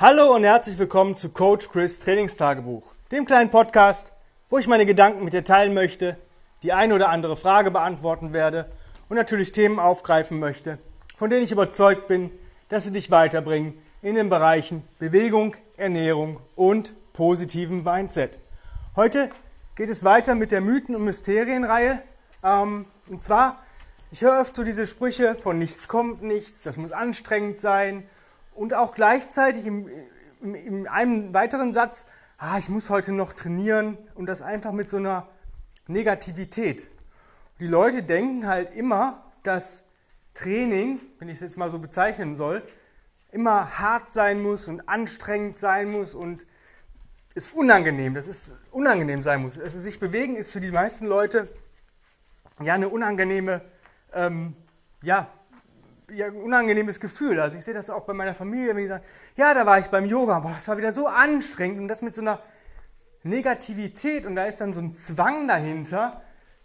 [0.00, 4.14] Hallo und herzlich willkommen zu Coach Chris Trainingstagebuch, dem kleinen Podcast,
[4.48, 6.16] wo ich meine Gedanken mit dir teilen möchte,
[6.62, 8.72] die eine oder andere Frage beantworten werde
[9.10, 10.78] und natürlich Themen aufgreifen möchte,
[11.18, 12.30] von denen ich überzeugt bin,
[12.70, 18.38] dass sie dich weiterbringen in den Bereichen Bewegung, Ernährung und positiven Mindset.
[18.96, 19.28] Heute
[19.76, 22.00] geht es weiter mit der Mythen- und Mysterienreihe.
[22.42, 23.62] Ähm, und zwar,
[24.10, 28.08] ich höre oft so diese Sprüche von nichts kommt nichts, das muss anstrengend sein
[28.60, 29.88] und auch gleichzeitig im,
[30.42, 32.06] im, in einem weiteren Satz,
[32.36, 35.28] ah, ich muss heute noch trainieren und das einfach mit so einer
[35.86, 36.86] Negativität.
[37.58, 39.86] Die Leute denken halt immer, dass
[40.34, 42.62] Training, wenn ich es jetzt mal so bezeichnen soll,
[43.32, 46.44] immer hart sein muss und anstrengend sein muss und
[47.34, 49.58] es unangenehm, dass es unangenehm sein muss.
[49.58, 51.48] Also sich bewegen ist für die meisten Leute
[52.60, 53.62] ja eine unangenehme
[54.12, 54.54] ähm,
[55.02, 55.30] ja,
[56.12, 57.40] ja, ein unangenehmes Gefühl.
[57.40, 59.04] Also ich sehe das auch bei meiner Familie, wenn die sagen,
[59.36, 62.14] ja, da war ich beim Yoga, boah, das war wieder so anstrengend und das mit
[62.14, 62.40] so einer
[63.22, 66.22] Negativität und da ist dann so ein Zwang dahinter,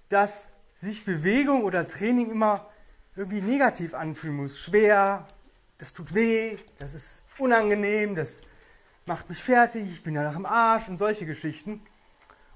[0.10, 2.70] dass sich Bewegung oder Training immer
[3.16, 4.60] irgendwie negativ anfühlen muss.
[4.60, 5.26] Schwer,
[5.78, 8.44] das tut weh, das ist unangenehm, das
[9.06, 11.82] macht mich fertig, ich bin ja nach dem Arsch und solche Geschichten.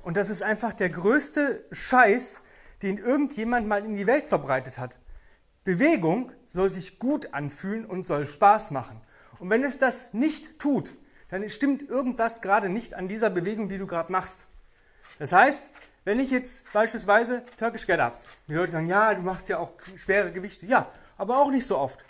[0.02, 2.41] Und das ist einfach der größte Scheiß,
[2.81, 4.95] den irgendjemand mal in die Welt verbreitet hat.
[5.63, 9.02] Bewegung soll sich gut anfühlen und soll Spaß machen.
[9.39, 10.91] Und wenn es das nicht tut,
[11.29, 14.45] dann stimmt irgendwas gerade nicht an dieser Bewegung, die du gerade machst.
[15.19, 15.63] Das heißt,
[16.05, 20.31] wenn ich jetzt beispielsweise Turkish Get-Ups, die Leute sagen, ja, du machst ja auch schwere
[20.31, 22.03] Gewichte, ja, aber auch nicht so oft.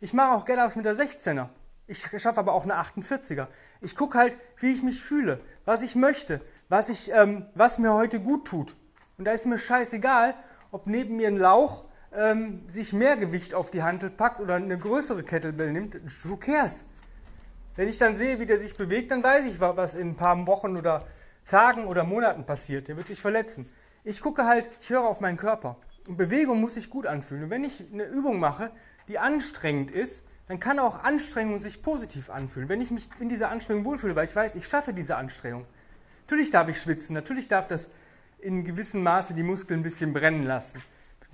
[0.00, 1.48] Ich mache auch Get-Ups mit der 16er.
[1.86, 3.46] Ich schaffe aber auch eine 48er.
[3.80, 7.94] Ich gucke halt, wie ich mich fühle, was ich möchte, was, ich, ähm, was mir
[7.94, 8.74] heute gut tut.
[9.16, 10.34] Und da ist mir scheißegal,
[10.72, 11.85] ob neben mir ein Lauch
[12.16, 16.86] ähm, sich mehr Gewicht auf die Hantel packt oder eine größere Kettlebell nimmt, who cares?
[17.76, 20.46] Wenn ich dann sehe, wie der sich bewegt, dann weiß ich, was in ein paar
[20.46, 21.06] Wochen oder
[21.46, 22.88] Tagen oder Monaten passiert.
[22.88, 23.68] Der wird sich verletzen.
[24.02, 25.76] Ich gucke halt, ich höre auf meinen Körper.
[26.08, 27.44] Und Bewegung muss sich gut anfühlen.
[27.44, 28.70] Und wenn ich eine Übung mache,
[29.08, 32.68] die anstrengend ist, dann kann auch Anstrengung sich positiv anfühlen.
[32.68, 35.66] Wenn ich mich in dieser Anstrengung wohlfühle, weil ich weiß, ich schaffe diese Anstrengung.
[36.22, 37.90] Natürlich darf ich schwitzen, natürlich darf das
[38.38, 40.80] in gewissem Maße die Muskeln ein bisschen brennen lassen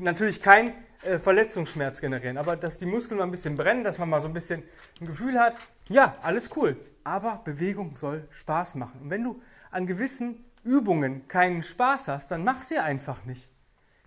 [0.03, 4.09] natürlich kein äh, Verletzungsschmerz generieren, aber dass die Muskeln mal ein bisschen brennen, dass man
[4.09, 4.63] mal so ein bisschen
[5.01, 5.57] ein Gefühl hat,
[5.89, 6.77] ja, alles cool.
[7.05, 9.01] Aber Bewegung soll Spaß machen.
[9.03, 13.49] Und wenn du an gewissen Übungen keinen Spaß hast, dann mach sie einfach nicht.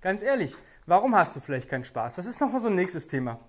[0.01, 0.55] Ganz ehrlich,
[0.85, 2.15] warum hast du vielleicht keinen Spaß?
[2.15, 3.39] Das ist nochmal so ein nächstes Thema.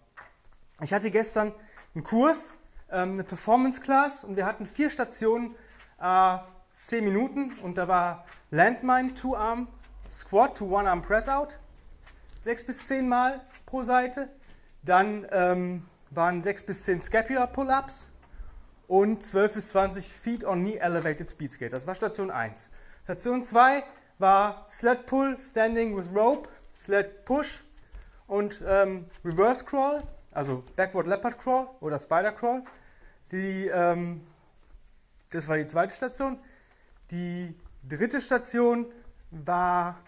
[0.83, 1.53] Ich hatte gestern
[1.95, 2.53] einen Kurs,
[2.91, 5.55] ähm, eine Performance Class und wir hatten vier Stationen,
[6.01, 6.39] äh,
[6.85, 9.69] zehn Minuten und da war Landmine, Two-Arm,
[10.11, 11.59] Squat to One-Arm Press-Out,
[12.47, 14.29] sechs bis zehn Mal pro Seite.
[14.83, 18.09] Dann ähm, waren sechs bis zehn Scapular Pull-Ups
[18.87, 21.73] und 12 bis 20 Feet on Knee Elevated Speed Skate.
[21.73, 22.71] Das war Station 1.
[23.03, 23.83] Station 2
[24.19, 27.65] war Sled Pull, Standing with Rope, Sled Push
[28.29, 32.63] und ähm, Reverse Crawl, also Backward Leopard Crawl oder Spider Crawl.
[33.33, 34.21] Die, ähm,
[35.31, 36.39] das war die zweite Station.
[37.11, 38.87] Die dritte Station
[39.33, 39.99] war,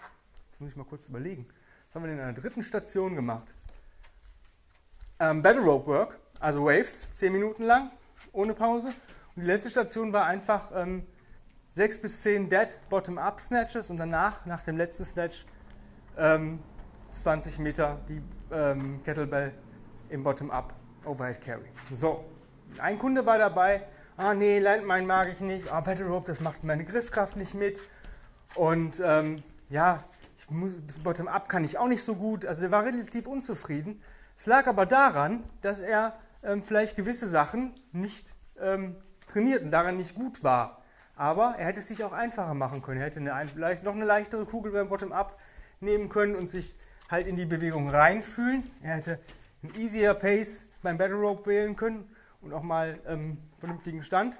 [0.52, 1.48] jetzt muss ich mal kurz überlegen,
[1.88, 3.46] was haben wir denn in der dritten Station gemacht?
[5.18, 7.90] Ähm, Battle Rope Work, also Waves, 10 Minuten lang,
[8.32, 8.88] ohne Pause.
[9.34, 11.06] Und die letzte Station war einfach ähm,
[11.70, 15.46] 6 bis 10 Dead Bottom-Up Snatches und danach, nach dem letzten Snatch,
[16.18, 16.58] ähm,
[17.10, 18.20] 20 Meter die
[18.52, 19.54] ähm, Kettlebell
[20.10, 20.74] im Bottom-Up
[21.06, 21.70] Overhead Carry.
[21.94, 22.22] So,
[22.78, 23.86] ein Kunde war dabei,
[24.18, 27.80] ah nee, Landmine mag ich nicht, ah, Battle Rope, das macht meine Griffkraft nicht mit.
[28.54, 30.04] Und ähm, ja,
[30.38, 30.72] ich muss,
[31.02, 32.46] Bottom-up kann ich auch nicht so gut.
[32.46, 34.00] Also er war relativ unzufrieden.
[34.36, 38.96] Es lag aber daran, dass er ähm, vielleicht gewisse Sachen nicht ähm,
[39.26, 40.82] trainiert und daran nicht gut war.
[41.16, 43.00] Aber er hätte es sich auch einfacher machen können.
[43.00, 45.36] Er hätte eine, vielleicht noch eine leichtere Kugel beim Bottom-up
[45.80, 46.76] nehmen können und sich
[47.10, 48.70] halt in die Bewegung reinfühlen.
[48.82, 49.18] Er hätte
[49.62, 52.08] einen easier Pace beim Battle Rope wählen können
[52.40, 54.38] und auch mal ähm, vernünftigen Stand.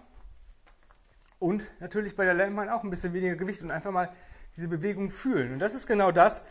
[1.40, 4.10] Und natürlich bei der Landmine auch ein bisschen weniger Gewicht und einfach mal
[4.58, 5.52] diese Bewegung fühlen.
[5.52, 6.44] Und das ist genau das,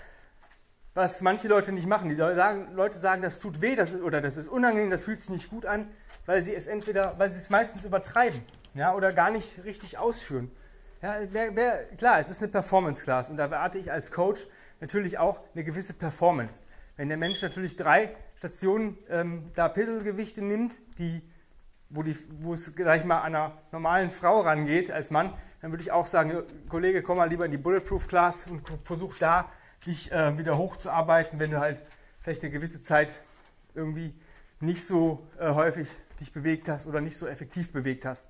[0.94, 2.10] was manche Leute nicht machen.
[2.10, 5.20] Die sagen, Leute sagen, das tut weh das ist, oder das ist unangenehm, das fühlt
[5.20, 5.90] sich nicht gut an,
[6.26, 8.42] weil sie es entweder, weil sie es meistens übertreiben
[8.74, 10.50] ja, oder gar nicht richtig ausführen.
[11.02, 14.48] Ja, wer, wer, klar, es ist eine Performance-Class und da erwarte ich als Coach
[14.80, 16.62] natürlich auch eine gewisse Performance.
[16.96, 21.22] Wenn der Mensch natürlich drei Stationen ähm, da Pinselgewichte nimmt, die,
[21.90, 25.92] wo, die, wo es gleich mal einer normalen Frau rangeht als Mann, dann würde ich
[25.92, 29.52] auch sagen, Kollege, komm mal lieber in die Bulletproof Class und versuch da
[29.86, 31.82] dich äh, wieder hochzuarbeiten, wenn du halt
[32.22, 33.18] vielleicht eine gewisse Zeit
[33.74, 34.14] irgendwie
[34.60, 35.90] nicht so äh, häufig
[36.20, 38.28] dich bewegt hast oder nicht so effektiv bewegt hast.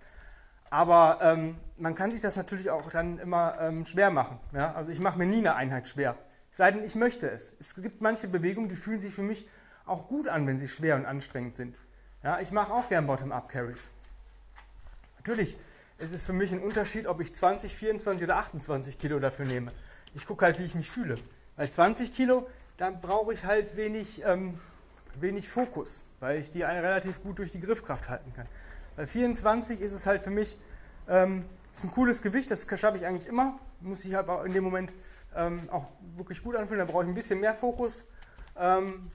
[0.69, 4.39] Aber ähm, man kann sich das natürlich auch dann immer ähm, schwer machen.
[4.53, 4.73] Ja?
[4.73, 6.18] Also ich mache mir nie eine Einheit schwer.
[6.51, 7.56] Sei denn, ich möchte es.
[7.59, 9.47] Es gibt manche Bewegungen, die fühlen sich für mich
[9.85, 11.75] auch gut an, wenn sie schwer und anstrengend sind.
[12.23, 13.89] Ja, ich mache auch gern Bottom-Up-Carries.
[15.18, 15.57] Natürlich,
[15.97, 19.71] es ist für mich ein Unterschied, ob ich 20, 24 oder 28 Kilo dafür nehme.
[20.13, 21.17] Ich gucke halt, wie ich mich fühle.
[21.55, 22.47] Bei 20 Kilo,
[22.77, 24.59] dann brauche ich halt wenig, ähm,
[25.19, 28.47] wenig Fokus, weil ich die relativ gut durch die Griffkraft halten kann.
[28.95, 30.57] Bei 24 ist es halt für mich
[31.07, 33.59] ähm, ist ein cooles Gewicht, das schaffe ich eigentlich immer.
[33.81, 34.91] Muss ich halt in dem Moment
[35.35, 38.05] ähm, auch wirklich gut anfühlen, da brauche ich ein bisschen mehr Fokus.
[38.57, 39.11] Ähm,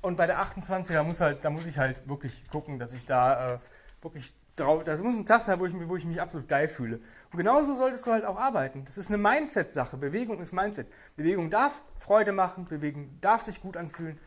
[0.00, 3.06] und bei der 28, da muss, halt, da muss ich halt wirklich gucken, dass ich
[3.06, 3.58] da äh,
[4.00, 7.00] wirklich das muss ein Tag sein, wo ich, wo ich mich absolut geil fühle.
[7.30, 8.84] Und genauso solltest du halt auch arbeiten.
[8.84, 9.96] Das ist eine Mindset-Sache.
[9.96, 10.88] Bewegung ist Mindset.
[11.16, 14.18] Bewegung darf Freude machen, Bewegung darf sich gut anfühlen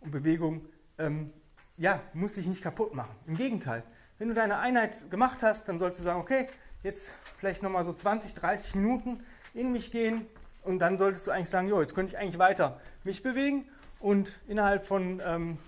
[0.00, 0.66] und Bewegung
[0.98, 1.32] ähm,
[1.76, 3.14] ja, muss dich nicht kaputt machen.
[3.26, 3.82] Im Gegenteil.
[4.18, 6.46] Wenn du deine Einheit gemacht hast, dann sollst du sagen, okay,
[6.82, 10.26] jetzt vielleicht nochmal so 20, 30 Minuten in mich gehen
[10.62, 13.66] und dann solltest du eigentlich sagen, jo, jetzt könnte ich eigentlich weiter mich bewegen
[13.98, 15.58] und innerhalb von ähm,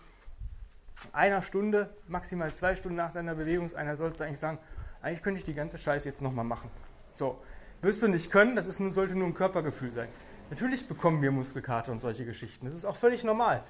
[1.13, 4.59] einer Stunde, maximal zwei Stunden nach deiner Bewegungseinheit solltest du eigentlich sagen,
[5.03, 6.71] eigentlich könnte ich die ganze Scheiße jetzt nochmal machen.
[7.13, 7.41] So,
[7.83, 10.09] wirst du nicht können, das ist, sollte nur ein Körpergefühl sein.
[10.51, 12.67] Natürlich bekommen wir Muskelkater und solche Geschichten.
[12.67, 13.65] Das ist auch völlig normal.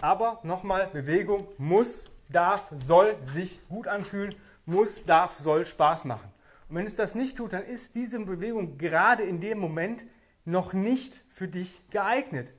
[0.00, 4.34] Aber nochmal, Bewegung muss, darf, soll sich gut anfühlen,
[4.64, 6.30] muss, darf, soll Spaß machen.
[6.68, 10.06] Und wenn es das nicht tut, dann ist diese Bewegung gerade in dem Moment
[10.44, 12.52] noch nicht für dich geeignet.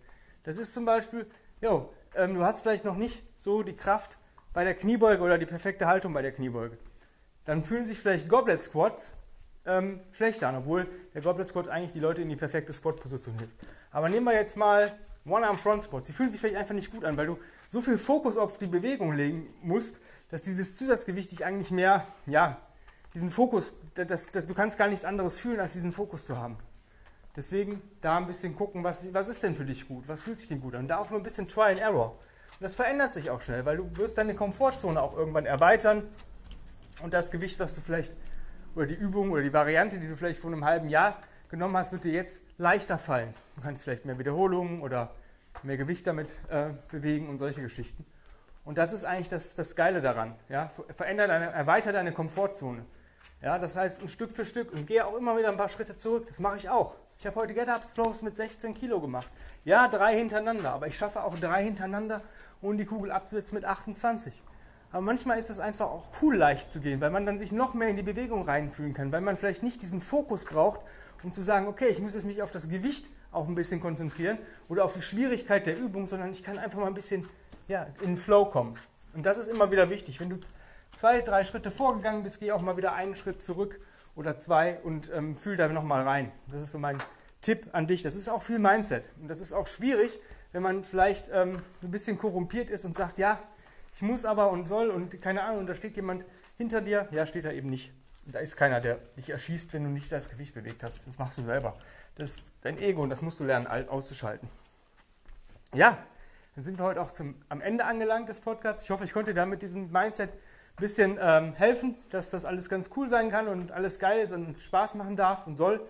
[0.43, 1.25] Das ist zum Beispiel,
[1.61, 4.17] jo, ähm, du hast vielleicht noch nicht so die Kraft
[4.53, 6.77] bei der Kniebeuge oder die perfekte Haltung bei der Kniebeuge.
[7.45, 9.15] Dann fühlen sich vielleicht Goblet Squats
[9.65, 13.55] ähm, schlechter an, obwohl der Goblet Squat eigentlich die Leute in die perfekte Squat-Position hilft.
[13.91, 14.91] Aber nehmen wir jetzt mal
[15.25, 16.07] One-Arm Front Squats.
[16.07, 17.37] Sie fühlen sich vielleicht einfach nicht gut an, weil du
[17.67, 19.99] so viel Fokus auf die Bewegung legen musst,
[20.29, 22.57] dass dieses Zusatzgewicht dich eigentlich mehr, ja,
[23.13, 26.57] diesen Fokus, das, das, du kannst gar nichts anderes fühlen, als diesen Fokus zu haben.
[27.35, 30.49] Deswegen da ein bisschen gucken, was, was ist denn für dich gut, was fühlt sich
[30.49, 30.81] denn gut an.
[30.81, 32.11] Und da auch nur ein bisschen Try and Error.
[32.11, 36.03] Und das verändert sich auch schnell, weil du wirst deine Komfortzone auch irgendwann erweitern
[37.01, 38.13] und das Gewicht, was du vielleicht,
[38.75, 41.17] oder die Übung oder die Variante, die du vielleicht vor einem halben Jahr
[41.49, 43.33] genommen hast, wird dir jetzt leichter fallen.
[43.55, 45.13] Du kannst vielleicht mehr Wiederholungen oder
[45.63, 48.05] mehr Gewicht damit äh, bewegen und solche Geschichten.
[48.63, 50.35] Und das ist eigentlich das, das Geile daran.
[50.47, 50.71] Ja?
[50.97, 52.85] Deine, erweiter deine Komfortzone.
[53.41, 55.97] Ja, das heißt, ein Stück für Stück und gehe auch immer wieder ein paar Schritte
[55.97, 56.25] zurück.
[56.27, 56.95] Das mache ich auch.
[57.17, 59.29] Ich habe heute Get-Ups Flows mit 16 Kilo gemacht.
[59.65, 62.21] Ja, drei hintereinander, aber ich schaffe auch drei hintereinander,
[62.61, 64.41] ohne die Kugel abzusetzen mit 28.
[64.91, 67.73] Aber manchmal ist es einfach auch cool, leicht zu gehen, weil man dann sich noch
[67.73, 70.81] mehr in die Bewegung reinfühlen kann, weil man vielleicht nicht diesen Fokus braucht,
[71.23, 74.37] um zu sagen, okay, ich muss jetzt mich auf das Gewicht auch ein bisschen konzentrieren
[74.67, 77.27] oder auf die Schwierigkeit der Übung, sondern ich kann einfach mal ein bisschen
[77.67, 78.77] ja, in den Flow kommen.
[79.13, 80.19] Und das ist immer wieder wichtig.
[80.19, 80.37] Wenn du
[80.95, 83.79] zwei, drei Schritte vorgegangen bist, geh auch mal wieder einen Schritt zurück
[84.15, 86.31] oder zwei und ähm, fühl da nochmal rein.
[86.47, 86.97] Das ist so mein
[87.41, 88.03] Tipp an dich.
[88.03, 89.11] Das ist auch viel Mindset.
[89.19, 90.19] Und das ist auch schwierig,
[90.51, 93.39] wenn man vielleicht ähm, ein bisschen korrumpiert ist und sagt, ja,
[93.93, 96.25] ich muss aber und soll und keine Ahnung, da steht jemand
[96.57, 97.07] hinter dir.
[97.11, 97.91] Ja, steht da eben nicht.
[98.25, 101.07] Da ist keiner, der dich erschießt, wenn du nicht das Gewicht bewegt hast.
[101.07, 101.77] Das machst du selber.
[102.15, 104.47] Das ist dein Ego und das musst du lernen auszuschalten.
[105.73, 105.97] Ja,
[106.55, 108.83] dann sind wir heute auch zum, am Ende angelangt des Podcasts.
[108.83, 110.37] Ich hoffe, ich konnte da mit diesem Mindset
[110.81, 114.61] bisschen ähm, helfen, dass das alles ganz cool sein kann und alles geil ist und
[114.61, 115.87] Spaß machen darf und soll.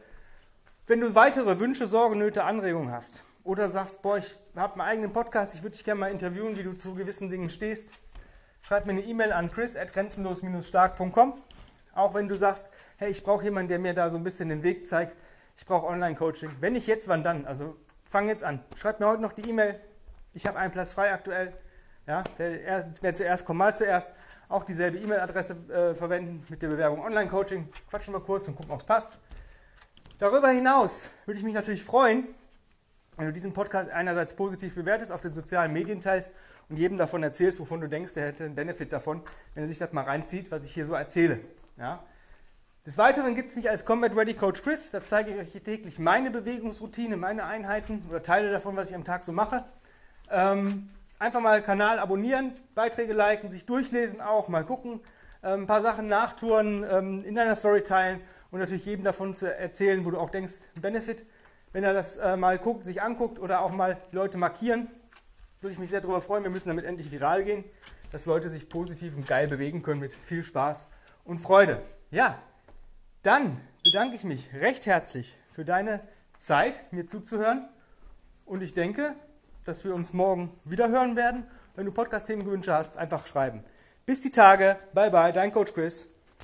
[0.85, 5.13] Wenn du weitere Wünsche, Sorgen, Nöte, Anregungen hast oder sagst, boah, ich habe einen eigenen
[5.13, 7.87] Podcast, ich würde dich gerne mal interviewen, wie du zu gewissen Dingen stehst,
[8.61, 11.33] schreib mir eine E-Mail an chris.grenzenlos-stark.com.
[11.95, 14.63] Auch wenn du sagst, hey, ich brauche jemanden, der mir da so ein bisschen den
[14.63, 15.15] Weg zeigt,
[15.57, 16.49] ich brauche Online-Coaching.
[16.59, 17.45] Wenn nicht jetzt, wann dann?
[17.45, 17.75] Also
[18.05, 18.63] fang jetzt an.
[18.75, 19.79] Schreib mir heute noch die E-Mail.
[20.33, 21.53] Ich habe einen Platz frei aktuell.
[22.11, 24.11] Ja, wer, wer zuerst kommt, mal zuerst
[24.49, 27.69] auch dieselbe E-Mail-Adresse äh, verwenden mit der Bewerbung Online-Coaching.
[27.89, 29.13] Quatschen wir kurz und gucken, ob es passt.
[30.19, 32.27] Darüber hinaus würde ich mich natürlich freuen,
[33.15, 36.33] wenn du diesen Podcast einerseits positiv bewertest, auf den sozialen Medien teilst
[36.67, 39.21] und jedem davon erzählst, wovon du denkst, der hätte einen Benefit davon,
[39.53, 41.39] wenn er sich das mal reinzieht, was ich hier so erzähle.
[41.77, 42.03] Ja?
[42.85, 44.91] Des Weiteren gibt es mich als Combat Ready Coach Chris.
[44.91, 48.95] Da zeige ich euch hier täglich meine Bewegungsroutine, meine Einheiten oder Teile davon, was ich
[48.95, 49.63] am Tag so mache.
[50.29, 50.89] Ähm,
[51.21, 55.01] einfach mal Kanal abonnieren, Beiträge liken, sich durchlesen auch, mal gucken,
[55.43, 59.45] ähm, ein paar Sachen nachtouren, ähm, in deiner Story teilen und natürlich jedem davon zu
[59.55, 61.25] erzählen, wo du auch denkst, Benefit.
[61.73, 64.87] Wenn er das äh, mal guckt, sich anguckt oder auch mal Leute markieren,
[65.61, 66.43] würde ich mich sehr darüber freuen.
[66.43, 67.63] Wir müssen damit endlich viral gehen,
[68.11, 70.89] dass Leute sich positiv und geil bewegen können mit viel Spaß
[71.23, 71.83] und Freude.
[72.09, 72.39] Ja,
[73.21, 76.01] dann bedanke ich mich recht herzlich für deine
[76.39, 77.69] Zeit, mir zuzuhören.
[78.43, 79.15] Und ich denke,
[79.65, 81.45] dass wir uns morgen wieder hören werden.
[81.75, 83.63] Wenn du Podcast-Themenwünsche hast, einfach schreiben.
[84.05, 84.77] Bis die Tage.
[84.93, 86.10] Bye bye, dein Coach Chris.